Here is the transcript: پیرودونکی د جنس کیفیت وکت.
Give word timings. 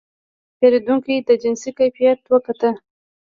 پیرودونکی 0.57 1.15
د 1.27 1.29
جنس 1.41 1.63
کیفیت 1.77 2.19
وکت. 2.31 2.61